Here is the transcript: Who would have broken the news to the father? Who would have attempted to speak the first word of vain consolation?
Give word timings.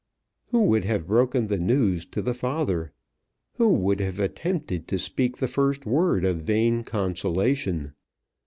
Who 0.47 0.63
would 0.63 0.83
have 0.85 1.05
broken 1.05 1.45
the 1.45 1.59
news 1.59 2.07
to 2.07 2.23
the 2.23 2.33
father? 2.33 2.91
Who 3.57 3.67
would 3.69 3.99
have 3.99 4.19
attempted 4.19 4.87
to 4.87 4.97
speak 4.97 5.37
the 5.37 5.47
first 5.47 5.85
word 5.85 6.25
of 6.25 6.41
vain 6.41 6.83
consolation? 6.83 7.93